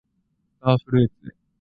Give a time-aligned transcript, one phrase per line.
[0.57, 1.35] スターフルーツ